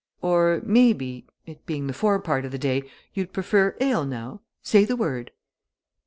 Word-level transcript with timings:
Or, 0.23 0.61
maybe, 0.65 1.27
it 1.45 1.63
being 1.67 1.85
the 1.85 1.93
forepart 1.93 2.43
of 2.43 2.51
the 2.51 2.57
day, 2.57 2.89
you'd 3.13 3.33
prefer 3.33 3.75
ale, 3.79 4.03
now? 4.03 4.41
Say 4.63 4.83
the 4.83 4.95
word!" 4.95 5.29